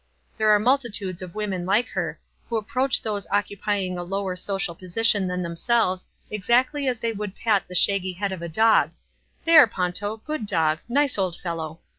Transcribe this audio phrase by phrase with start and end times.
[0.35, 2.19] There are multitudes of women like her,
[2.49, 7.67] who approach those occupying a lower social position than themselves exactly as they would pat
[7.67, 8.89] the shaggy head of a dog,
[9.45, 10.17] "There, Ponto!
[10.17, 11.81] good dog— nice old fellow!"